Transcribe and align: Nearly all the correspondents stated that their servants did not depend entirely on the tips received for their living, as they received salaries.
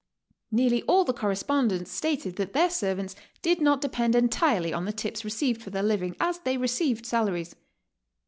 Nearly 0.49 0.81
all 0.87 1.03
the 1.05 1.13
correspondents 1.13 1.91
stated 1.91 2.37
that 2.37 2.53
their 2.53 2.71
servants 2.71 3.15
did 3.43 3.61
not 3.61 3.81
depend 3.81 4.15
entirely 4.15 4.73
on 4.73 4.85
the 4.85 4.91
tips 4.91 5.23
received 5.23 5.61
for 5.61 5.69
their 5.69 5.83
living, 5.83 6.15
as 6.19 6.39
they 6.39 6.57
received 6.57 7.05
salaries. 7.05 7.53